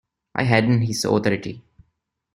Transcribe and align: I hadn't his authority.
I 0.33 0.45
hadn't 0.45 0.81
his 0.81 1.05
authority. 1.05 1.61